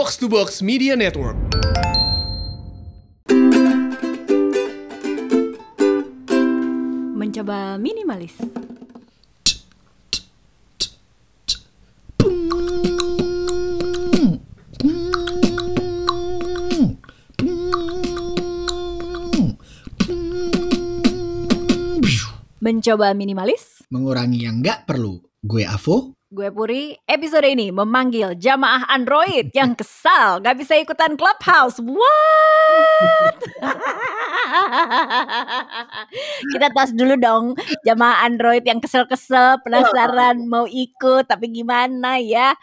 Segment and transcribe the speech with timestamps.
[0.00, 1.36] Box to Box Media Network.
[7.12, 8.32] Mencoba minimalis.
[22.64, 23.84] Mencoba minimalis.
[23.92, 25.20] mengurangi yang nggak perlu.
[25.44, 26.16] Gue Avo.
[26.30, 31.82] Gue Puri, episode ini memanggil jamaah Android yang kesal gak bisa ikutan Clubhouse.
[31.82, 33.38] What?
[36.54, 42.54] Kita tos dulu dong jamaah Android yang kesel-kesel, penasaran mau ikut tapi gimana ya.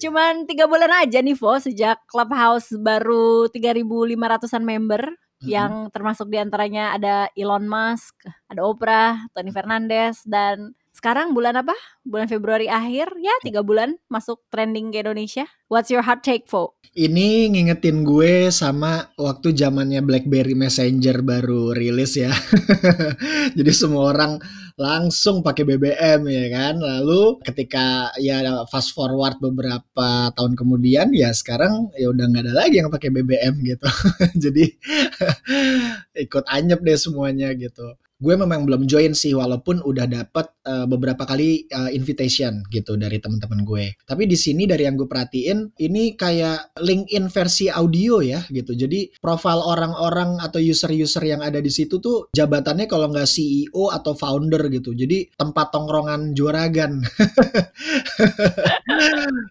[0.00, 5.04] Cuman tiga bulan aja nih Vo sejak Clubhouse baru 3.500an member
[5.44, 11.72] yang termasuk di antaranya ada Elon Musk, ada Oprah, Tony Fernandez dan sekarang bulan apa?
[12.04, 15.48] Bulan Februari akhir ya tiga bulan masuk trending ke Indonesia.
[15.72, 16.76] What's your hot take, Vo?
[16.92, 22.28] Ini ngingetin gue sama waktu zamannya BlackBerry Messenger baru rilis ya.
[23.56, 24.36] Jadi semua orang
[24.76, 26.76] langsung pakai BBM ya kan.
[26.76, 32.84] Lalu ketika ya fast forward beberapa tahun kemudian ya sekarang ya udah nggak ada lagi
[32.84, 33.88] yang pakai BBM gitu.
[34.44, 34.64] Jadi
[36.28, 37.96] ikut anyep deh semuanya gitu.
[38.22, 43.18] Gue memang belum join sih walaupun udah dapet uh, beberapa kali uh, invitation gitu dari
[43.18, 43.98] teman-teman gue.
[44.06, 48.78] Tapi di sini dari yang gue perhatiin ini kayak LinkedIn versi audio ya gitu.
[48.78, 54.14] Jadi profil orang-orang atau user-user yang ada di situ tuh jabatannya kalau nggak CEO atau
[54.14, 54.94] founder gitu.
[54.94, 57.02] Jadi tempat tongkrongan juragan.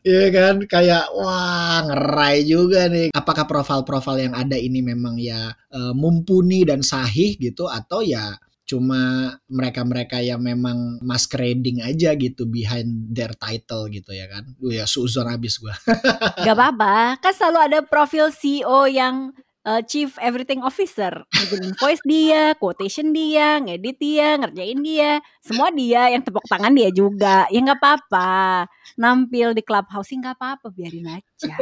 [0.01, 3.13] Iya kan kayak wah ngerai juga nih.
[3.13, 8.37] Apakah profil-profil yang ada ini memang ya uh, mumpuni dan sahih gitu atau ya
[8.71, 14.47] cuma mereka-mereka yang memang masquerading aja gitu behind their title gitu ya kan.
[14.55, 15.75] Duh ya suzon habis gua.
[16.47, 19.35] Gak apa-apa, kan selalu ada profil CEO yang
[19.67, 21.11] uh, Chief Everything Officer.
[21.35, 25.11] Ngejelin voice dia, quotation dia, ngedit dia, ngerjain dia.
[25.43, 27.51] Semua dia, yang tepuk tangan dia juga.
[27.51, 28.65] Ya nggak apa-apa.
[28.95, 31.55] Nampil di clubhouse nggak apa-apa, biarin aja.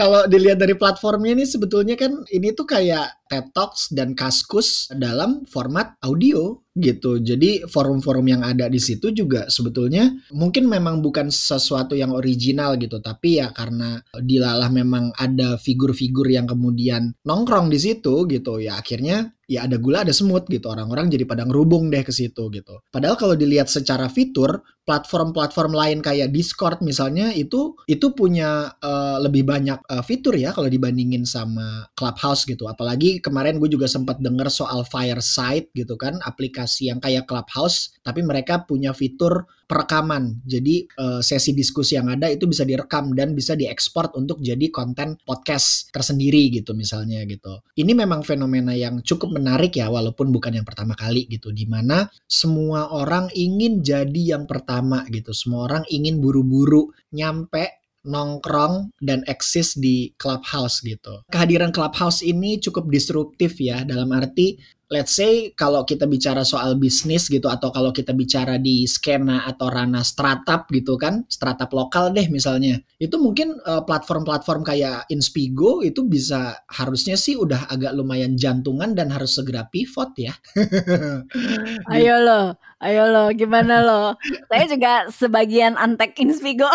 [0.00, 5.44] Kalau dilihat dari platformnya ini sebetulnya kan ini tuh kayak TED Talks dan Kaskus dalam
[5.44, 7.20] format audio gitu.
[7.20, 12.98] Jadi forum-forum yang ada di situ juga sebetulnya mungkin memang bukan sesuatu yang original gitu,
[13.04, 19.36] tapi ya karena dilalah memang ada figur-figur yang kemudian nongkrong di situ gitu, ya akhirnya
[19.50, 22.82] ya ada gula ada semut gitu orang-orang jadi pada ngerubung deh ke situ gitu.
[22.88, 29.46] Padahal kalau dilihat secara fitur platform-platform lain kayak Discord misalnya itu itu punya uh, lebih
[29.46, 32.66] banyak uh, fitur ya kalau dibandingin sama Clubhouse gitu.
[32.66, 38.26] Apalagi kemarin gue juga sempat dengar soal Fireside gitu kan aplikasi yang kayak Clubhouse tapi
[38.26, 40.42] mereka punya fitur perekaman.
[40.42, 45.14] Jadi uh, sesi diskusi yang ada itu bisa direkam dan bisa diekspor untuk jadi konten
[45.22, 47.62] podcast tersendiri gitu misalnya gitu.
[47.78, 52.10] Ini memang fenomena yang cukup menarik ya walaupun bukan yang pertama kali gitu di mana
[52.26, 54.79] semua orang ingin jadi yang pertama
[55.12, 55.30] gitu.
[55.36, 61.24] Semua orang ingin buru-buru nyampe nongkrong dan eksis di clubhouse gitu.
[61.28, 64.56] Kehadiran clubhouse ini cukup disruptif ya dalam arti
[64.90, 69.70] let's say kalau kita bicara soal bisnis gitu atau kalau kita bicara di skena atau
[69.70, 72.82] ranah startup gitu kan, startup lokal deh misalnya.
[72.98, 79.14] Itu mungkin uh, platform-platform kayak Inspigo itu bisa harusnya sih udah agak lumayan jantungan dan
[79.14, 80.34] harus segera pivot ya.
[81.94, 84.18] ayo lo, ayo lo, gimana lo?
[84.50, 86.66] Saya juga sebagian antek Inspigo.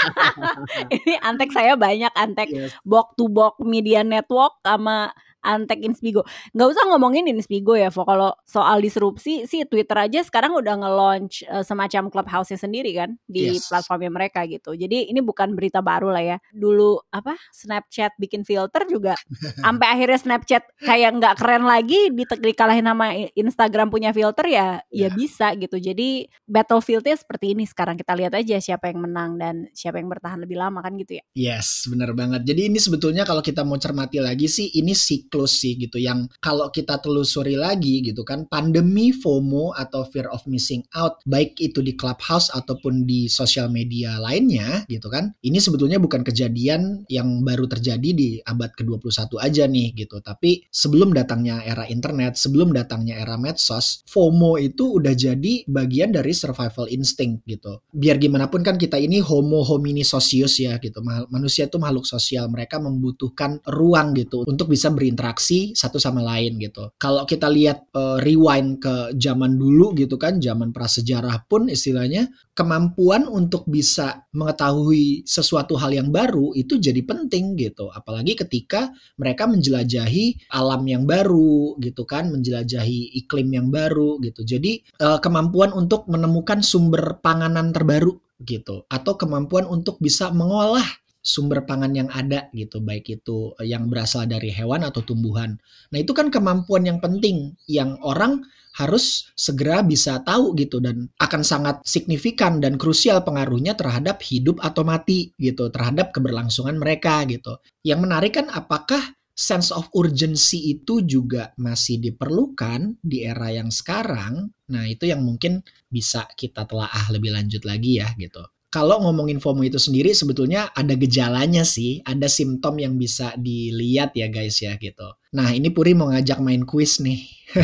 [0.94, 2.70] Ini antek saya banyak antek yes.
[2.86, 5.10] box to box media network sama
[5.44, 6.24] Antek Inspigo.
[6.56, 8.08] Nggak usah ngomongin Inspigo ya, Fo.
[8.08, 13.54] Kalau soal disrupsi sih Twitter aja sekarang udah nge-launch uh, semacam clubhouse-nya sendiri kan di
[13.54, 13.68] yes.
[13.68, 14.72] platformnya mereka gitu.
[14.72, 16.36] Jadi ini bukan berita baru lah ya.
[16.50, 19.14] Dulu apa Snapchat bikin filter juga
[19.64, 25.06] sampai akhirnya Snapchat kayak nggak keren lagi di dikalahin sama Instagram punya filter ya yeah.
[25.06, 25.76] ya bisa gitu.
[25.76, 30.40] Jadi battlefieldnya seperti ini sekarang kita lihat aja siapa yang menang dan siapa yang bertahan
[30.40, 31.24] lebih lama kan gitu ya.
[31.36, 32.46] Yes, benar banget.
[32.46, 36.30] Jadi ini sebetulnya kalau kita mau cermati lagi sih ini si siklus sih gitu yang
[36.38, 41.82] kalau kita telusuri lagi gitu kan pandemi FOMO atau fear of missing out baik itu
[41.82, 47.66] di clubhouse ataupun di sosial media lainnya gitu kan ini sebetulnya bukan kejadian yang baru
[47.66, 50.22] terjadi di abad ke-21 aja nih gitu.
[50.22, 56.30] Tapi sebelum datangnya era internet sebelum datangnya era medsos FOMO itu udah jadi bagian dari
[56.30, 57.82] survival instinct gitu.
[57.90, 61.02] Biar gimana pun kan kita ini homo homini socius ya gitu.
[61.32, 66.60] Manusia itu makhluk sosial mereka membutuhkan ruang gitu untuk bisa berinteraksi berinteraksi satu sama lain
[66.60, 66.92] gitu.
[67.00, 73.24] Kalau kita lihat uh, rewind ke zaman dulu gitu kan, zaman prasejarah pun istilahnya kemampuan
[73.24, 77.88] untuk bisa mengetahui sesuatu hal yang baru itu jadi penting gitu.
[77.88, 84.44] Apalagi ketika mereka menjelajahi alam yang baru gitu kan, menjelajahi iklim yang baru gitu.
[84.44, 90.84] Jadi uh, kemampuan untuk menemukan sumber panganan terbaru gitu atau kemampuan untuk bisa mengolah
[91.24, 95.56] sumber pangan yang ada gitu baik itu yang berasal dari hewan atau tumbuhan.
[95.88, 98.44] Nah, itu kan kemampuan yang penting yang orang
[98.76, 104.84] harus segera bisa tahu gitu dan akan sangat signifikan dan krusial pengaruhnya terhadap hidup atau
[104.84, 107.56] mati gitu, terhadap keberlangsungan mereka gitu.
[107.80, 114.52] Yang menarik kan apakah sense of urgency itu juga masih diperlukan di era yang sekarang.
[114.70, 118.42] Nah, itu yang mungkin bisa kita telaah lebih lanjut lagi ya gitu
[118.74, 124.26] kalau ngomongin FOMO itu sendiri sebetulnya ada gejalanya sih, ada simptom yang bisa dilihat ya
[124.26, 125.14] guys ya gitu.
[125.30, 127.22] Nah ini Puri mau ngajak main kuis nih.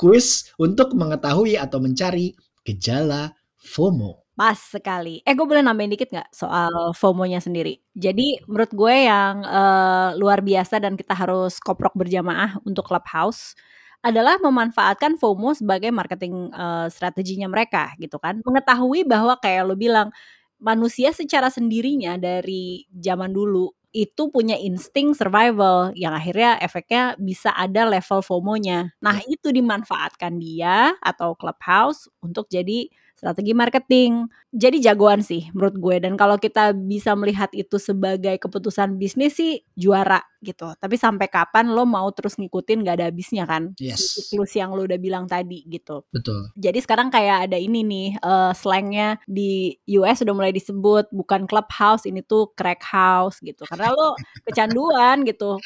[0.00, 4.22] kuis untuk mengetahui atau mencari gejala FOMO.
[4.38, 5.26] Pas sekali.
[5.26, 7.82] Eh gue boleh nambahin dikit gak soal FOMO-nya sendiri?
[7.90, 13.58] Jadi menurut gue yang uh, luar biasa dan kita harus koprok berjamaah untuk Clubhouse
[14.02, 18.42] adalah memanfaatkan FOMO sebagai marketing uh, strateginya mereka gitu kan.
[18.42, 20.10] Mengetahui bahwa kayak lo bilang
[20.58, 27.84] manusia secara sendirinya dari zaman dulu itu punya insting survival yang akhirnya efeknya bisa ada
[27.84, 28.96] level FOMO-nya.
[29.04, 29.36] Nah, iya.
[29.36, 32.88] itu dimanfaatkan dia atau Clubhouse untuk jadi
[33.22, 34.26] strategi marketing.
[34.50, 39.62] Jadi jagoan sih menurut gue dan kalau kita bisa melihat itu sebagai keputusan bisnis sih
[39.78, 40.74] juara gitu.
[40.74, 43.72] Tapi sampai kapan lo mau terus ngikutin gak ada habisnya kan?
[43.78, 44.18] Yes.
[44.18, 46.02] Siklus yang lo udah bilang tadi gitu.
[46.10, 46.50] Betul.
[46.58, 52.04] Jadi sekarang kayak ada ini nih uh, slangnya di US udah mulai disebut bukan clubhouse
[52.04, 53.62] ini tuh crack house gitu.
[53.70, 55.56] Karena lo kecanduan gitu.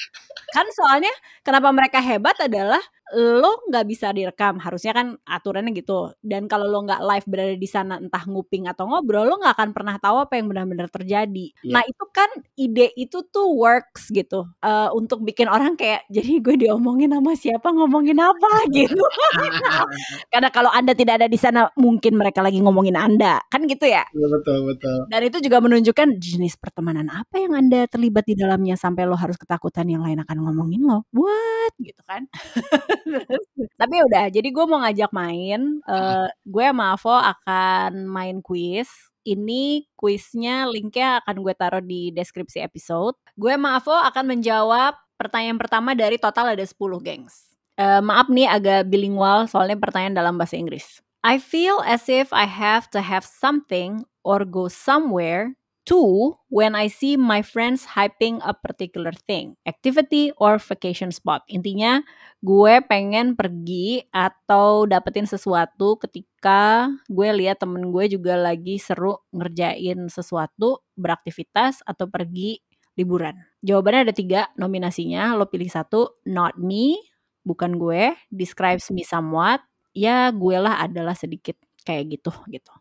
[0.53, 1.11] Kan soalnya
[1.41, 6.11] kenapa mereka hebat adalah lo nggak bisa direkam harusnya kan aturannya gitu.
[6.19, 9.71] Dan kalau lo nggak live berada di sana entah nguping atau ngobrol lo nggak akan
[9.71, 11.55] pernah tahu apa yang benar-benar terjadi.
[11.63, 11.79] Yeah.
[11.79, 16.57] nah itu kan ide itu tuh works gitu uh, untuk bikin orang kayak jadi gue
[16.67, 18.51] diomongin sama siapa ngomongin apa?
[18.75, 18.99] gitu.
[20.33, 23.39] Karena kalau anda tidak ada di sana mungkin mereka lagi ngomongin anda.
[23.47, 24.03] Kan gitu ya?
[24.11, 25.07] Betul betul.
[25.07, 29.39] Dan itu juga menunjukkan jenis pertemanan apa yang anda terlibat di dalamnya sampai lo harus
[29.39, 31.07] ketakutan yang lain akan ngomongin lo.
[31.15, 31.77] What?
[31.79, 32.27] Gitu kan
[33.81, 38.89] Tapi udah, jadi gue mau ngajak main, uh, gue sama Avo akan main kuis.
[39.27, 43.19] Ini kuisnya linknya akan gue taruh di deskripsi episode.
[43.35, 47.57] Gue sama Avo akan menjawab pertanyaan pertama dari total ada 10 gengs.
[47.77, 51.05] Uh, maaf nih agak bilingual soalnya pertanyaan dalam bahasa Inggris.
[51.27, 56.91] I feel as if I have to have something or go somewhere Two, when I
[56.91, 61.47] see my friends hyping a particular thing, activity or vacation spot.
[61.47, 62.03] Intinya,
[62.43, 70.11] gue pengen pergi atau dapetin sesuatu ketika gue lihat temen gue juga lagi seru ngerjain
[70.11, 72.59] sesuatu, beraktivitas atau pergi
[72.99, 73.39] liburan.
[73.63, 76.99] Jawabannya ada tiga nominasinya, lo pilih satu, not me,
[77.47, 79.63] bukan gue, describes me somewhat,
[79.95, 81.55] ya gue lah adalah sedikit
[81.87, 82.75] kayak gitu gitu.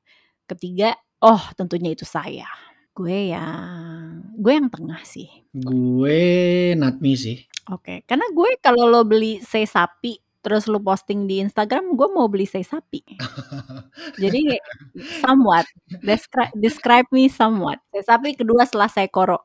[0.49, 2.49] Ketiga, oh tentunya itu saya.
[2.95, 5.27] Gue yang gue yang tengah sih.
[5.51, 7.43] Gue not me sih.
[7.67, 12.31] Oke, karena gue kalau lo beli say sapi terus lo posting di Instagram, gue mau
[12.31, 13.03] beli say sapi.
[14.21, 14.55] Jadi
[15.19, 15.67] somewhat
[16.05, 17.83] describe, describe me somewhat.
[17.91, 19.43] Say sapi kedua setelah saya koro.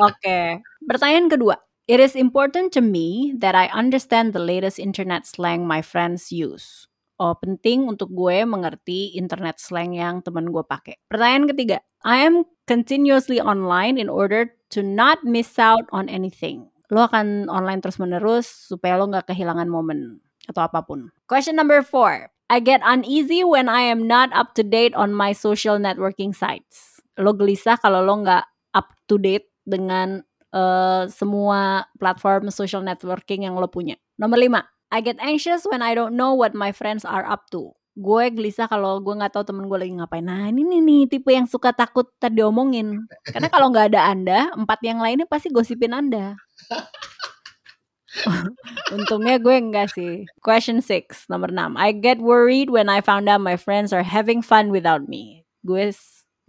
[0.00, 1.62] Oke, pertanyaan kedua.
[1.86, 6.89] It is important to me that I understand the latest internet slang my friends use
[7.20, 10.96] oh penting untuk gue mengerti internet slang yang teman gue pakai.
[11.12, 16.72] Pertanyaan ketiga, I am continuously online in order to not miss out on anything.
[16.88, 21.12] Lo akan online terus menerus supaya lo nggak kehilangan momen atau apa pun.
[21.28, 25.36] Question number four, I get uneasy when I am not up to date on my
[25.36, 26.98] social networking sites.
[27.20, 33.54] Lo gelisah kalau lo nggak up to date dengan uh, semua platform social networking yang
[33.54, 33.94] lo punya.
[34.18, 37.70] Nomor lima, I get anxious when I don't know what my friends are up to.
[37.94, 40.26] Gue gelisah kalau gue nggak tahu temen gue lagi ngapain.
[40.26, 43.06] Nah ini nih, nih tipe yang suka takut tadi diomongin.
[43.22, 46.34] Karena kalau nggak ada anda, empat yang lainnya pasti gosipin anda.
[48.94, 50.26] Untungnya gue enggak sih.
[50.42, 51.78] Question 6, nomor 6.
[51.78, 55.46] I get worried when I found out my friends are having fun without me.
[55.62, 55.94] Gue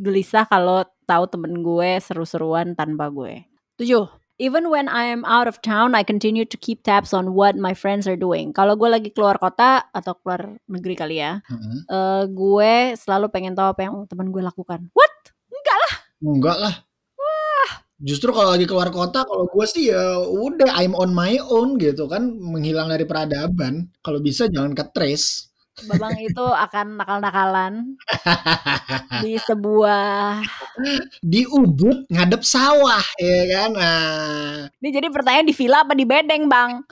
[0.01, 3.45] gelisah kalau tahu temen gue seru-seruan tanpa gue.
[3.77, 4.20] 7.
[4.41, 7.77] Even when I am out of town, I continue to keep tabs on what my
[7.77, 8.57] friends are doing.
[8.57, 11.85] Kalau gue lagi keluar kota atau keluar negeri kali ya, mm-hmm.
[11.85, 14.89] uh, gue selalu pengen tahu apa yang teman gue lakukan.
[14.97, 15.13] What?
[15.45, 15.93] Enggak lah.
[16.25, 16.73] Enggak lah.
[17.21, 17.71] Wah,
[18.01, 22.09] Justru kalau lagi keluar kota, kalau gue sih ya udah I'm on my own gitu
[22.09, 23.93] kan, menghilang dari peradaban.
[24.01, 25.50] Kalau bisa jangan ke trace.
[25.89, 27.73] Babang itu akan nakal-nakalan
[29.25, 30.41] di sebuah
[31.21, 33.69] di Ubud ngadep sawah ya kan.
[33.73, 34.69] Nah.
[34.81, 36.85] Ini jadi pertanyaan di villa apa di bedeng, Bang?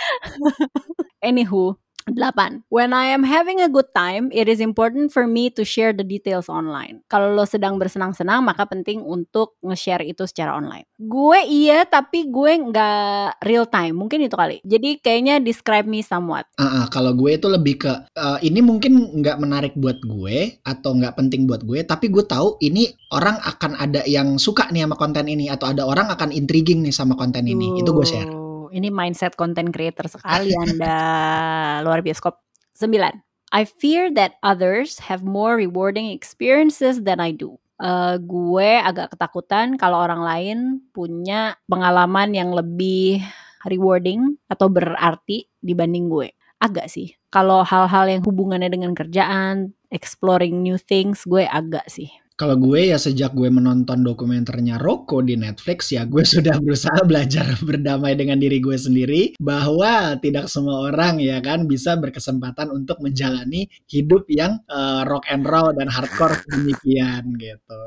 [1.28, 1.76] Anywho,
[2.16, 2.66] 8.
[2.72, 6.06] When I am having a good time, it is important for me to share the
[6.06, 7.02] details online.
[7.10, 10.86] Kalau lo sedang bersenang-senang, maka penting untuk nge-share itu secara online.
[10.98, 13.94] Gue iya, tapi gue nggak real time.
[13.96, 14.58] Mungkin itu kali.
[14.66, 16.46] Jadi kayaknya describe me somewhat.
[16.58, 20.96] Uh, uh, kalau gue itu lebih ke, uh, ini mungkin nggak menarik buat gue, atau
[20.96, 24.96] nggak penting buat gue, tapi gue tahu ini orang akan ada yang suka nih sama
[24.98, 27.74] konten ini, atau ada orang akan intriguing nih sama konten ini.
[27.74, 27.78] Uh.
[27.80, 30.98] Itu gue share ini mindset content creator sekali Anda.
[31.86, 32.32] Luar biasa.
[32.80, 32.96] 9.
[33.50, 37.58] I fear that others have more rewarding experiences than I do.
[37.80, 40.58] Uh, gue agak ketakutan kalau orang lain
[40.94, 43.24] punya pengalaman yang lebih
[43.66, 46.30] rewarding atau berarti dibanding gue.
[46.60, 47.16] Agak sih.
[47.32, 52.12] Kalau hal-hal yang hubungannya dengan kerjaan, exploring new things, gue agak sih.
[52.40, 57.44] Kalau gue ya sejak gue menonton dokumenternya Roko di Netflix ya gue sudah berusaha belajar
[57.68, 63.68] berdamai dengan diri gue sendiri bahwa tidak semua orang ya kan bisa berkesempatan untuk menjalani
[63.84, 67.80] hidup yang uh, rock and roll dan hardcore demikian gitu.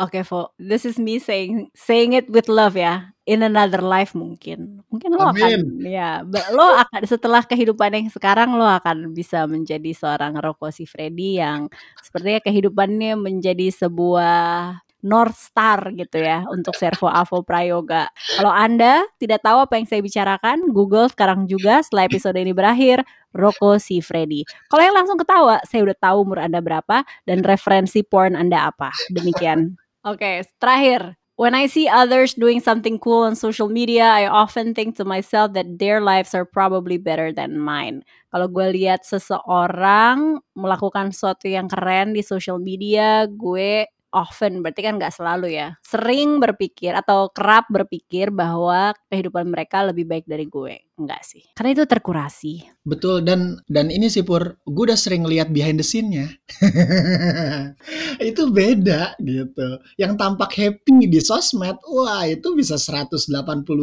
[0.00, 0.56] okay, Fo.
[0.56, 4.80] This is me saying saying it with love ya in another life mungkin.
[4.88, 5.36] Mungkin lo Amin.
[5.36, 6.24] akan ya
[6.56, 11.68] lo akan setelah kehidupan yang sekarang lo akan bisa menjadi seorang Rocco si Freddy yang
[12.00, 18.10] sepertinya kehidupannya menjadi sebuah North Star gitu ya untuk Servo Avo Prayoga.
[18.34, 23.06] Kalau Anda tidak tahu apa yang saya bicarakan, Google sekarang juga setelah episode ini berakhir,
[23.30, 24.42] Rocco si Freddy.
[24.66, 28.90] Kalau yang langsung ketawa, saya udah tahu umur Anda berapa dan referensi porn Anda apa.
[29.14, 29.78] Demikian.
[30.02, 34.74] Oke, okay, terakhir When I see others doing something cool on social media, I often
[34.74, 38.02] think to myself that their lives are probably better than mine.
[38.34, 44.96] Kalau gue lihat seseorang melakukan sesuatu yang keren di social media, gue often berarti kan
[44.96, 50.87] nggak selalu ya sering berpikir atau kerap berpikir bahwa kehidupan mereka lebih baik dari gue
[50.98, 51.46] enggak sih.
[51.54, 52.54] Karena itu terkurasi.
[52.82, 56.28] Betul dan dan ini sih pur gue udah sering lihat behind the scene-nya.
[58.28, 59.68] Itu beda gitu.
[59.94, 63.30] Yang tampak happy di sosmed wah itu bisa 180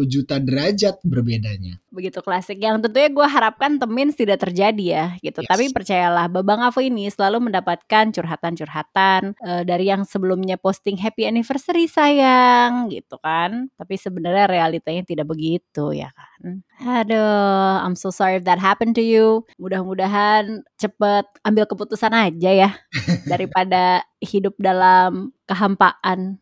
[0.10, 1.80] juta derajat berbedanya.
[1.94, 2.60] Begitu klasik.
[2.60, 5.40] Yang tentunya gue harapkan temin tidak terjadi ya gitu.
[5.46, 5.50] Yes.
[5.50, 11.88] tapi percayalah babang Avo ini selalu mendapatkan curhatan-curhatan uh, dari yang sebelumnya posting happy anniversary
[11.88, 13.72] sayang gitu kan.
[13.78, 16.66] Tapi sebenarnya realitanya tidak begitu ya kan.
[17.06, 19.46] Aduh, I'm so sorry if that happened to you.
[19.62, 22.70] Mudah-mudahan cepet ambil keputusan aja ya
[23.32, 26.42] daripada hidup dalam kehampaan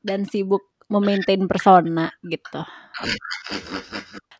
[0.00, 2.60] dan sibuk memaintain persona gitu.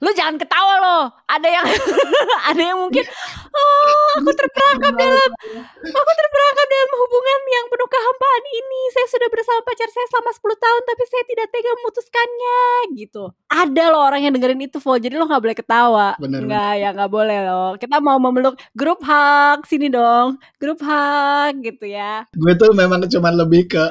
[0.03, 1.05] Lu jangan ketawa loh.
[1.31, 1.63] Ada yang
[2.51, 3.07] ada yang mungkin
[3.55, 5.31] oh aku terperangkap dalam
[5.79, 8.81] aku terperangkap dalam hubungan yang penuh kehampaan ini.
[8.91, 12.61] Saya sudah bersama pacar saya selama 10 tahun tapi saya tidak tega memutuskannya
[12.99, 13.25] gitu.
[13.47, 14.99] Ada loh orang yang dengerin itu Vo.
[14.99, 16.09] Jadi lo nggak boleh ketawa.
[16.19, 16.51] Bener.
[16.51, 17.71] nggak ya nggak boleh loh.
[17.79, 19.59] Kita mau memeluk grup hug.
[19.71, 20.35] Sini dong.
[20.59, 22.27] Grup hug gitu ya.
[22.35, 23.85] Gue tuh memang cuma lebih ke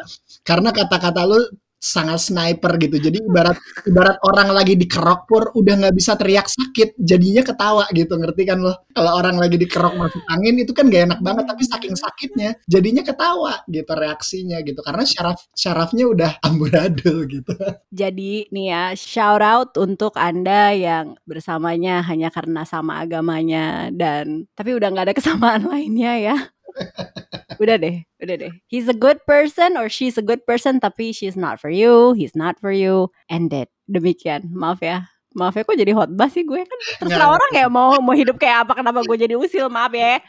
[0.43, 1.39] karena kata-kata lu
[1.81, 3.01] sangat sniper gitu.
[3.01, 3.57] Jadi ibarat
[3.89, 8.61] ibarat orang lagi dikerok pur udah nggak bisa teriak sakit, jadinya ketawa gitu, ngerti kan
[8.61, 8.85] lo?
[8.93, 13.01] Kalau orang lagi dikerok masuk angin itu kan gak enak banget, tapi saking sakitnya jadinya
[13.01, 14.79] ketawa gitu reaksinya gitu.
[14.85, 17.53] Karena syaraf syarafnya udah amburadul gitu.
[17.89, 24.77] Jadi nih ya, shout out untuk Anda yang bersamanya hanya karena sama agamanya dan tapi
[24.77, 26.37] udah nggak ada kesamaan lainnya ya
[27.61, 28.53] udah deh, udah deh.
[28.65, 32.33] He's a good person or she's a good person tapi she's not for you, he's
[32.33, 33.13] not for you.
[33.29, 33.69] Ended.
[33.85, 34.49] Demikian.
[34.49, 35.05] Maaf ya.
[35.37, 38.67] Maaf ya kok jadi hotbah sih gue kan terserah orang ya mau mau hidup kayak
[38.67, 40.19] apa kenapa gue jadi usil maaf ya.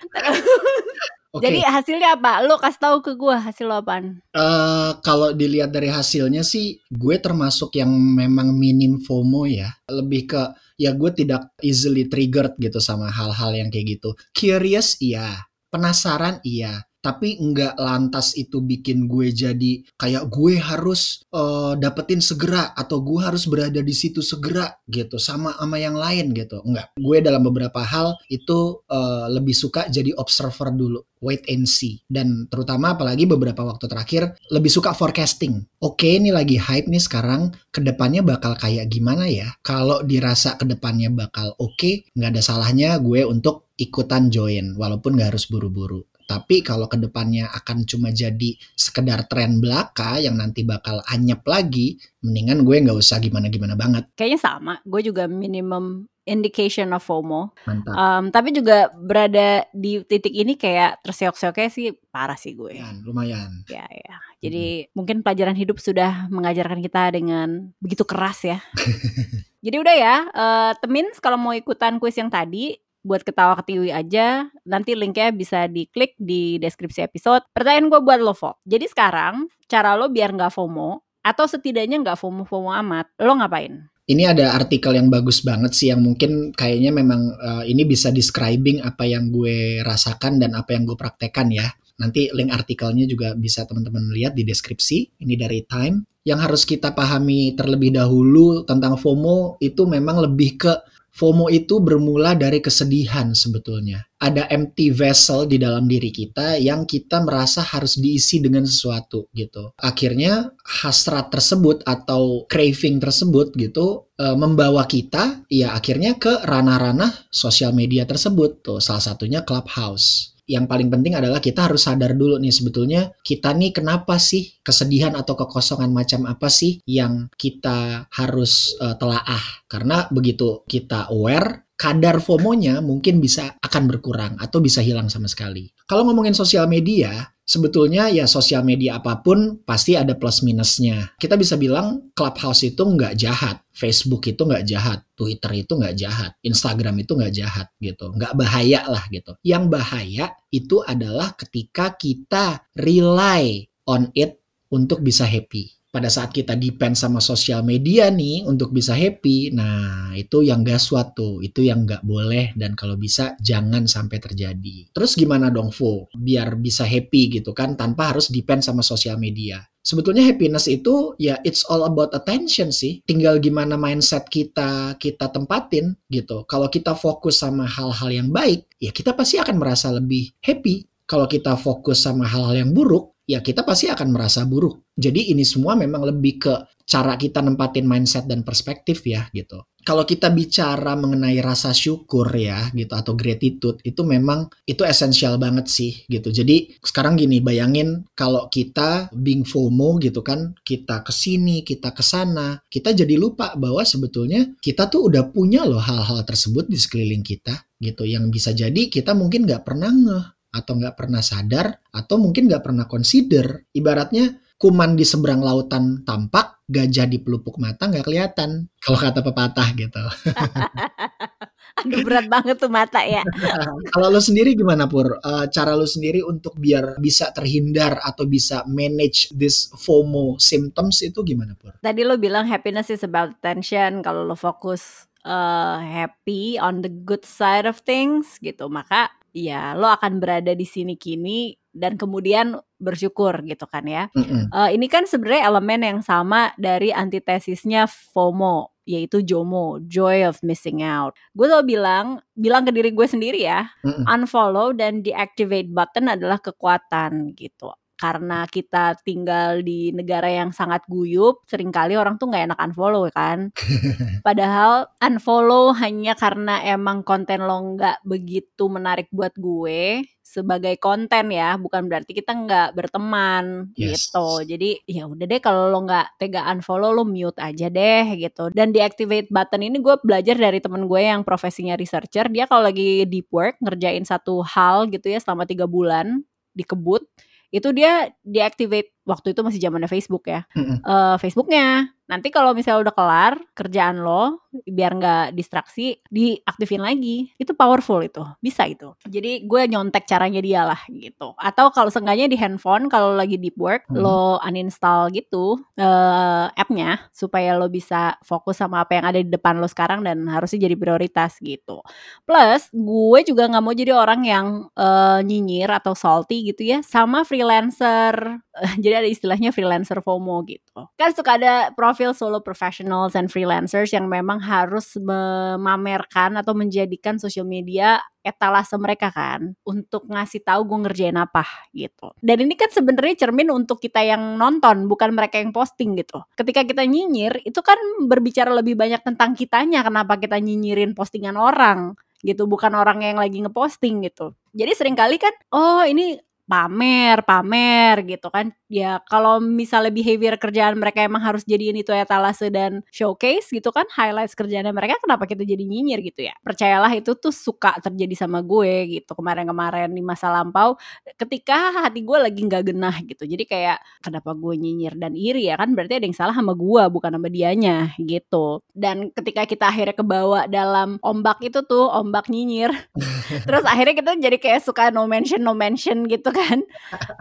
[1.32, 1.48] Okay.
[1.48, 2.44] Jadi hasilnya apa?
[2.44, 4.20] Lo kasih tahu ke gue hasil lo apaan?
[4.36, 9.72] Uh, kalau dilihat dari hasilnya sih, gue termasuk yang memang minim FOMO ya.
[9.88, 10.42] Lebih ke
[10.76, 14.12] ya gue tidak easily triggered gitu sama hal-hal yang kayak gitu.
[14.36, 21.74] Curious iya, penasaran iya tapi nggak lantas itu bikin gue jadi kayak gue harus uh,
[21.74, 26.62] dapetin segera atau gue harus berada di situ segera gitu sama sama yang lain gitu.
[26.62, 26.94] Nggak.
[26.94, 32.02] Gue dalam beberapa hal itu uh, lebih suka jadi observer dulu wait and see.
[32.06, 35.62] Dan terutama apalagi beberapa waktu terakhir lebih suka forecasting.
[35.82, 39.54] Oke ini lagi hype nih sekarang ke depannya bakal kayak gimana ya?
[39.66, 45.16] Kalau dirasa ke depannya bakal oke okay, nggak ada salahnya gue untuk ikutan join walaupun
[45.16, 50.62] nggak harus buru-buru Tapi kalau ke depannya akan cuma jadi sekedar tren belaka yang nanti
[50.66, 54.08] bakal anyep lagi, mendingan gue nggak usah gimana-gimana banget.
[54.14, 57.50] Kayaknya sama, gue juga minimum indication of FOMO.
[57.66, 57.94] Mantap.
[57.94, 62.78] Um, tapi juga berada di titik ini kayak terseok-seoknya sih parah sih gue.
[62.78, 63.50] Lumayan, lumayan.
[63.66, 64.16] Ya, ya.
[64.42, 64.88] Jadi hmm.
[64.94, 68.58] mungkin pelajaran hidup sudah mengajarkan kita dengan begitu keras ya.
[69.64, 74.48] Jadi udah ya, uh, temin kalau mau ikutan kuis yang tadi, buat ketawa ketiwi aja.
[74.64, 77.44] Nanti linknya bisa diklik di deskripsi episode.
[77.52, 78.62] Pertanyaan gue buat lo, Fok.
[78.64, 83.92] Jadi sekarang, cara lo biar nggak FOMO, atau setidaknya nggak FOMO-FOMO amat, lo ngapain?
[84.02, 88.82] Ini ada artikel yang bagus banget sih yang mungkin kayaknya memang uh, ini bisa describing
[88.82, 91.70] apa yang gue rasakan dan apa yang gue praktekkan ya.
[92.02, 95.22] Nanti link artikelnya juga bisa teman-teman lihat di deskripsi.
[95.22, 96.02] Ini dari Time.
[96.26, 100.72] Yang harus kita pahami terlebih dahulu tentang FOMO itu memang lebih ke
[101.12, 104.00] FOMO itu bermula dari kesedihan sebetulnya.
[104.16, 109.76] Ada empty vessel di dalam diri kita yang kita merasa harus diisi dengan sesuatu gitu.
[109.76, 117.76] Akhirnya hasrat tersebut atau craving tersebut gitu e, membawa kita ya akhirnya ke ranah-ranah sosial
[117.76, 122.50] media tersebut tuh salah satunya Clubhouse yang paling penting adalah kita harus sadar dulu nih
[122.50, 128.98] sebetulnya kita nih kenapa sih kesedihan atau kekosongan macam apa sih yang kita harus uh,
[128.98, 135.26] telaah karena begitu kita aware kadar FOMO-nya mungkin bisa akan berkurang atau bisa hilang sama
[135.26, 135.66] sekali.
[135.82, 141.12] Kalau ngomongin sosial media, sebetulnya ya sosial media apa pun pasti ada plus minusnya.
[141.18, 146.32] Kita bisa bilang Clubhouse itu nggak jahat, Facebook itu nggak jahat, Twitter itu nggak jahat,
[146.46, 149.34] Instagram itu nggak jahat gitu, nggak bahaya lah gitu.
[149.42, 154.38] Yang bahaya itu adalah ketika kita rely on it
[154.72, 160.16] untuk bisa happy pada saat kita depend sama sosial media nih untuk bisa happy, nah
[160.16, 164.88] itu yang gak suatu, itu yang gak boleh dan kalau bisa jangan sampai terjadi.
[164.96, 166.08] Terus gimana dong Fu?
[166.16, 169.60] Biar bisa happy gitu kan tanpa harus depend sama sosial media.
[169.82, 173.04] Sebetulnya happiness itu ya it's all about attention sih.
[173.04, 176.48] Tinggal gimana mindset kita kita tempatin gitu.
[176.48, 180.88] Kalau kita fokus sama hal-hal yang baik, ya kita pasti akan merasa lebih happy.
[181.04, 184.92] Kalau kita fokus sama hal-hal yang buruk, ya kita pasti akan merasa buruk.
[184.92, 189.62] Jadi ini semua memang lebih ke cara kita nempatin mindset dan perspektif ya gitu.
[189.82, 195.66] Kalau kita bicara mengenai rasa syukur ya gitu atau gratitude itu memang itu esensial banget
[195.66, 196.30] sih gitu.
[196.30, 202.02] Jadi sekarang gini bayangin kalau kita being FOMO gitu kan kita ke sini kita ke
[202.04, 207.26] sana kita jadi lupa bahwa sebetulnya kita tuh udah punya loh hal-hal tersebut di sekeliling
[207.26, 212.20] kita gitu yang bisa jadi kita mungkin nggak pernah ngeh atau nggak pernah sadar atau
[212.20, 213.64] mungkin nggak pernah consider.
[213.72, 218.70] Ibaratnya kuman di seberang lautan tampak, gajah di pelupuk mata nggak kelihatan.
[218.78, 220.04] Kalau kata pepatah gitu.
[221.82, 223.24] Aduh berat banget tuh mata ya.
[223.96, 225.18] Kalau lo sendiri gimana Pur?
[225.18, 231.24] Uh, cara lo sendiri untuk biar bisa terhindar atau bisa manage this FOMO symptoms itu
[231.24, 231.80] gimana Pur?
[231.80, 234.04] Tadi lo bilang happiness is about attention.
[234.04, 239.88] Kalau lo fokus uh, happy on the good side of things gitu, maka ya lo
[239.88, 244.12] akan berada di sini kini dan kemudian bersyukur gitu kan ya.
[244.12, 244.44] Mm -hmm.
[244.52, 250.82] uh, ini kan sebenarnya elemen yang sama dari antitesisnya FOMO yaitu JOMO, joy of missing
[250.82, 251.14] out.
[251.38, 254.04] Gue selalu bilang, bilang ke diri gue sendiri ya, mm -hmm.
[254.10, 257.70] unfollow dan deactivate button adalah kekuatan gitu
[258.02, 263.06] karena kita tinggal di negara yang sangat guyup, sering kali orang tuh nggak enak unfollow
[263.14, 263.54] kan.
[264.26, 271.54] Padahal unfollow hanya karena emang konten lo nggak begitu menarik buat gue sebagai konten ya,
[271.60, 274.10] bukan berarti kita nggak berteman yes.
[274.10, 274.50] gitu.
[274.50, 278.50] Jadi ya udah deh kalau lo nggak tega unfollow lo mute aja deh gitu.
[278.50, 282.26] Dan deactivate button ini gue belajar dari temen gue yang profesinya researcher.
[282.32, 287.06] Dia kalau lagi deep work ngerjain satu hal gitu ya selama tiga bulan dikebut
[287.52, 290.48] itu dia deactivate waktu itu masih zamannya Facebook ya.
[290.56, 290.78] Mm-hmm.
[290.82, 297.32] Uh, Facebooknya nanti kalau misalnya udah kelar kerjaan lo biar nggak distraksi diaktifin lagi.
[297.40, 298.92] Itu powerful itu bisa itu.
[299.08, 301.32] Jadi gue nyontek caranya dia lah gitu.
[301.40, 303.96] Atau kalau seenggaknya di handphone kalau lagi deep work hmm.
[303.96, 309.56] lo uninstall gitu uh, appnya supaya lo bisa fokus sama apa yang ada di depan
[309.56, 311.80] lo sekarang dan harusnya jadi prioritas gitu.
[312.28, 314.46] Plus gue juga nggak mau jadi orang yang
[314.76, 318.42] uh, nyinyir atau salty gitu ya sama freelancer
[318.84, 320.88] jadi ada istilahnya freelancer FOMO gitu.
[321.00, 327.48] Kan suka ada profil solo professionals and freelancers yang memang harus memamerkan atau menjadikan sosial
[327.48, 331.42] media etalase mereka kan untuk ngasih tahu gue ngerjain apa
[331.74, 332.14] gitu.
[332.22, 336.22] Dan ini kan sebenarnya cermin untuk kita yang nonton bukan mereka yang posting gitu.
[336.38, 341.98] Ketika kita nyinyir itu kan berbicara lebih banyak tentang kitanya kenapa kita nyinyirin postingan orang
[342.22, 346.20] gitu bukan orang yang lagi ngeposting gitu Jadi sering kali kan, oh ini
[346.52, 348.52] pamer, pamer gitu kan.
[348.68, 353.88] Ya kalau misalnya behavior kerjaan mereka emang harus jadiin itu etalase dan showcase gitu kan,
[353.88, 356.36] highlights kerjaannya mereka kenapa kita jadi nyinyir gitu ya.
[356.44, 360.76] Percayalah itu tuh suka terjadi sama gue gitu kemarin-kemarin di masa lampau
[361.16, 363.24] ketika hati gue lagi nggak genah gitu.
[363.24, 366.82] Jadi kayak kenapa gue nyinyir dan iri ya kan berarti ada yang salah sama gue
[366.92, 368.60] bukan sama dianya gitu.
[368.76, 372.76] Dan ketika kita akhirnya kebawa dalam ombak itu tuh ombak nyinyir.
[373.48, 376.58] terus akhirnya kita jadi kayak suka no mention no mention gitu kan kan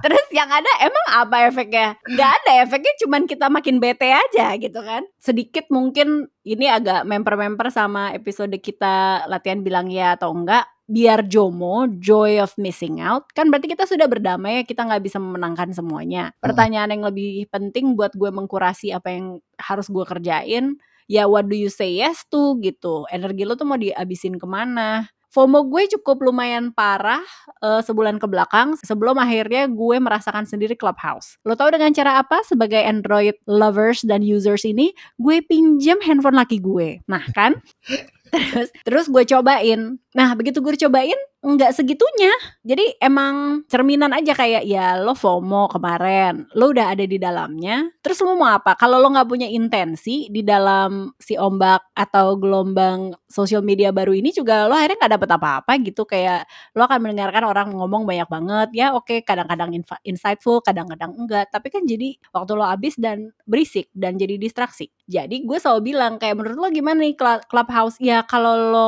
[0.02, 4.82] terus yang ada emang apa efeknya nggak ada efeknya cuman kita makin bete aja gitu
[4.82, 11.24] kan sedikit mungkin ini agak member-member sama episode kita latihan bilang ya atau enggak biar
[11.24, 15.72] JOMO, joy of missing out, kan berarti kita sudah berdamai ya kita nggak bisa memenangkan
[15.72, 16.36] semuanya.
[16.36, 16.52] Hmm.
[16.52, 20.76] Pertanyaan yang lebih penting buat gue mengkurasi apa yang harus gue kerjain,
[21.08, 23.08] ya what do you say yes to gitu.
[23.08, 25.08] Energi lo tuh mau dihabisin ke mana?
[25.32, 27.24] FOMO gue cukup lumayan parah
[27.64, 31.40] uh, sebulan ke belakang sebelum akhirnya gue merasakan sendiri Clubhouse.
[31.48, 32.44] Lo tau dengan cara apa?
[32.44, 37.00] Sebagai Android lovers dan users ini, gue pinjam handphone laki gue.
[37.08, 37.64] Nah kan?
[38.52, 40.01] terus terus gue cobain.
[40.12, 42.32] Nah begitu gue cobain, nggak segitunya.
[42.68, 47.88] Jadi emang cerminan aja kayak ya lo FOMO kemarin, lo udah ada di dalamnya.
[48.04, 48.76] Terus lo mau apa?
[48.76, 54.36] Kalau lo nggak punya intensi di dalam si ombak atau gelombang sosial media baru ini
[54.36, 56.04] juga lo akhirnya nggak dapet apa-apa gitu.
[56.04, 56.44] Kayak
[56.76, 58.70] lo akan mendengarkan orang ngomong banyak banget.
[58.76, 59.72] Ya oke, okay, kadang-kadang
[60.04, 61.48] insightful, kadang-kadang enggak.
[61.56, 64.92] Tapi kan jadi waktu lo habis dan berisik dan jadi distraksi.
[65.08, 67.16] Jadi gue selalu bilang kayak menurut lo gimana nih
[67.48, 67.96] clubhouse?
[68.04, 68.88] Ya kalau lo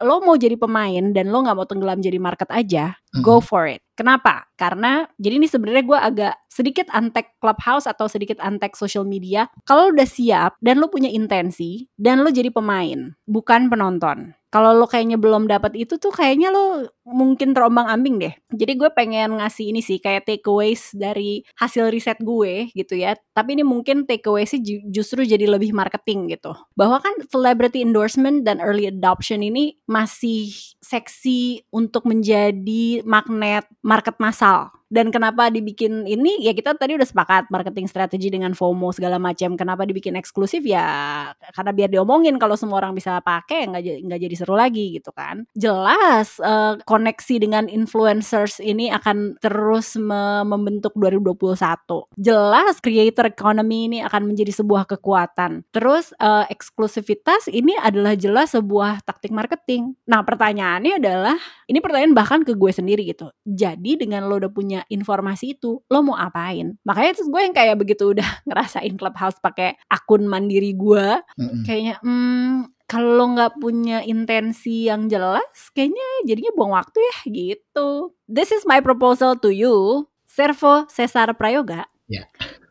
[0.00, 3.22] lo mau jadi pemain dan lo nggak mau tenggelam jadi market aja, mm-hmm.
[3.24, 3.84] go for it.
[4.02, 4.50] Kenapa?
[4.58, 9.46] Karena jadi ini sebenarnya gue agak sedikit antek clubhouse atau sedikit antek social media.
[9.62, 14.84] Kalau udah siap dan lo punya intensi dan lo jadi pemain, bukan penonton kalau lo
[14.84, 18.36] kayaknya belum dapat itu tuh kayaknya lo mungkin terombang ambing deh.
[18.52, 23.16] Jadi gue pengen ngasih ini sih kayak takeaways dari hasil riset gue gitu ya.
[23.32, 24.60] Tapi ini mungkin takeaways sih
[24.92, 26.52] justru jadi lebih marketing gitu.
[26.76, 30.52] Bahwa kan celebrity endorsement dan early adoption ini masih
[30.84, 34.58] seksi untuk menjadi magnet market massal
[34.92, 36.44] dan kenapa dibikin ini?
[36.44, 39.56] Ya kita tadi udah sepakat marketing strategi dengan FOMO segala macam.
[39.56, 40.60] Kenapa dibikin eksklusif?
[40.68, 40.84] Ya
[41.56, 45.48] karena biar diomongin kalau semua orang bisa pakai nggak nggak jadi seru lagi gitu kan.
[45.56, 53.98] Jelas uh, koneksi dengan influencers ini akan terus me membentuk 2021 jelas creator economy ini
[54.04, 55.64] akan menjadi sebuah kekuatan.
[55.72, 59.96] Terus uh, eksklusivitas ini adalah jelas sebuah taktik marketing.
[60.04, 63.32] Nah pertanyaannya adalah ini pertanyaan bahkan ke gue sendiri gitu.
[63.48, 67.76] Jadi dengan lo udah punya informasi itu lo mau apain makanya terus gue yang kayak
[67.78, 71.06] begitu udah ngerasain clubhouse pakai akun mandiri gue
[71.38, 71.62] mm-hmm.
[71.66, 78.12] kayaknya hmm, kalau lo nggak punya intensi yang jelas kayaknya jadinya buang waktu ya gitu
[78.28, 82.24] this is my proposal to you Servo Cesar Prayoga yeah.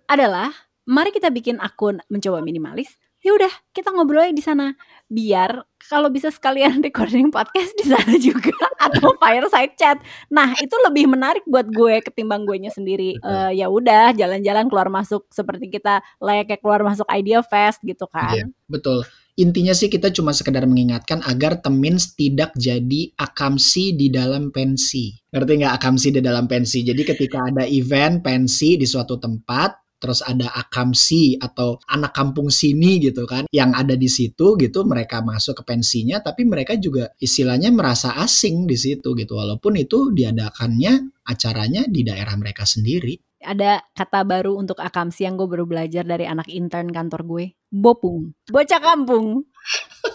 [0.10, 0.50] adalah
[0.90, 4.74] mari kita bikin akun mencoba minimalis ya udah kita ngobrol di sana
[5.12, 8.56] biar kalau bisa sekalian recording podcast di sana juga
[8.88, 10.00] atau fireside chat.
[10.32, 13.20] Nah, itu lebih menarik buat gue ketimbang gue nya sendiri.
[13.20, 18.32] Uh, ya udah jalan-jalan keluar masuk seperti kita layaknya keluar masuk idea fest gitu kan.
[18.40, 19.04] Iya, betul.
[19.36, 25.12] Intinya sih kita cuma sekedar mengingatkan agar temins tidak jadi akamsi di dalam pensi.
[25.32, 26.84] Ngerti nggak akamsi di dalam pensi?
[26.84, 32.98] Jadi ketika ada event pensi di suatu tempat, terus ada akamsi atau anak kampung sini
[32.98, 37.70] gitu kan yang ada di situ gitu mereka masuk ke pensinya tapi mereka juga istilahnya
[37.70, 39.38] merasa asing di situ gitu.
[39.38, 43.20] Walaupun itu diadakannya acaranya di daerah mereka sendiri.
[43.42, 47.46] Ada kata baru untuk akamsi yang gue baru belajar dari anak intern kantor gue.
[47.74, 48.38] Bopung.
[48.50, 49.46] Bocah kampung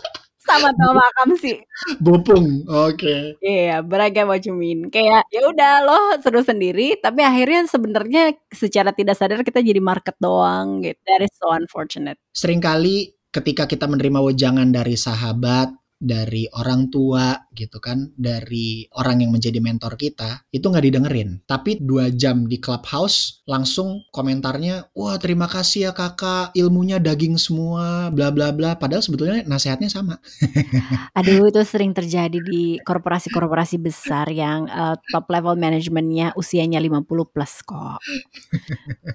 [0.47, 0.71] sama
[1.19, 1.59] sama sih.
[1.99, 2.97] Bopung, oke.
[2.97, 3.23] Okay.
[3.43, 4.89] Iya, yeah, beragam macumin.
[4.89, 10.17] Kayak ya udah lo seru sendiri, tapi akhirnya sebenarnya secara tidak sadar kita jadi market
[10.23, 10.99] doang gitu.
[11.05, 12.17] That is so unfortunate.
[12.33, 19.33] Seringkali ketika kita menerima wejangan dari sahabat, dari orang tua gitu kan dari orang yang
[19.33, 21.41] menjadi mentor kita itu nggak didengerin.
[21.49, 26.53] Tapi dua jam di clubhouse langsung komentarnya wah terima kasih ya kakak.
[26.53, 28.77] Ilmunya daging semua bla bla bla.
[28.77, 30.21] Padahal sebetulnya nasihatnya sama.
[31.19, 37.55] Aduh itu sering terjadi di korporasi-korporasi besar yang uh, top level manajemennya usianya 50 plus
[37.65, 37.99] kok.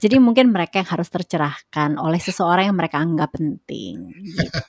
[0.02, 4.62] Jadi mungkin mereka yang harus tercerahkan oleh seseorang yang mereka anggap penting gitu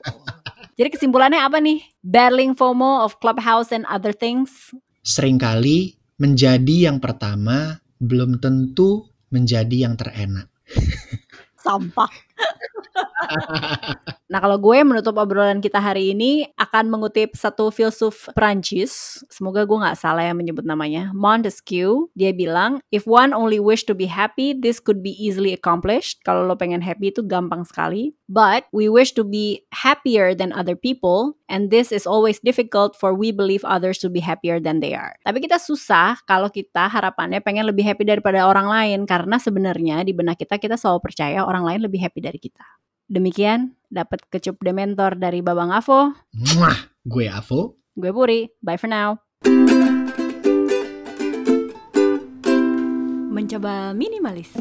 [0.73, 1.85] jadi kesimpulannya apa nih?
[2.01, 4.73] Battling FOMO of Clubhouse and other things?
[5.05, 10.49] Seringkali menjadi yang pertama belum tentu menjadi yang terenak.
[11.61, 12.09] Sampah.
[14.33, 19.77] Nah kalau gue menutup obrolan kita hari ini akan mengutip satu filsuf Prancis, semoga gue
[19.77, 22.09] gak salah ya menyebut namanya, Montesquieu.
[22.17, 26.25] Dia bilang, if one only wish to be happy, this could be easily accomplished.
[26.25, 28.17] Kalau lo pengen happy itu gampang sekali.
[28.25, 33.13] But we wish to be happier than other people, and this is always difficult for
[33.13, 35.13] we believe others to be happier than they are.
[35.29, 40.17] Tapi kita susah kalau kita harapannya pengen lebih happy daripada orang lain, karena sebenarnya di
[40.17, 42.65] benak kita kita selalu percaya orang lain lebih happy dari kita.
[43.13, 46.17] Demikian, dapat kecup dementor dari Babang Avo.
[46.33, 47.77] Mwah, gue Avo.
[47.93, 48.49] Gue Puri.
[48.65, 49.21] Bye for now.
[53.29, 54.57] Mencoba minimalis.